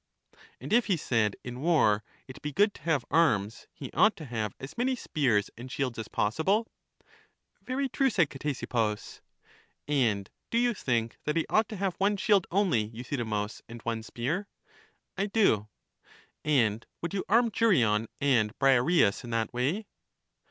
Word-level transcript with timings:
And 0.59 0.73
if, 0.73 0.87
he 0.87 0.97
said, 0.97 1.35
in 1.43 1.61
war 1.61 2.03
it 2.27 2.41
be 2.41 2.51
good 2.51 2.73
to 2.73 2.81
have 2.81 3.05
arms, 3.11 3.67
he 3.71 3.91
ought 3.91 4.15
to 4.15 4.25
have 4.25 4.55
as 4.59 4.75
many 4.75 4.95
spears 4.95 5.51
and 5.55 5.71
shields 5.71 5.99
as 5.99 6.07
possible? 6.07 6.65
Very 7.61 7.87
true, 7.87 8.09
said 8.09 8.31
Ctesippus; 8.31 9.21
and 9.87 10.27
do 10.49 10.57
you 10.57 10.73
think 10.73 11.19
that 11.25 11.35
EUTHYDEMUS 11.37 11.45
263 11.45 11.45
he 11.47 11.55
ought 11.55 11.69
to 11.69 11.83
have 11.85 11.95
one 11.99 12.17
shield 12.17 12.47
only, 12.49 12.85
Euthydemus, 12.85 13.61
and 13.69 13.81
one 13.83 14.01
spear? 14.01 14.47
I 15.19 15.27
do. 15.27 15.67
And 16.43 16.83
would 17.03 17.13
you 17.13 17.23
arm 17.29 17.51
Geryon 17.51 18.07
and 18.19 18.57
Briareus 18.57 19.23
in 19.23 19.29
that 19.29 19.53
way? 19.53 19.85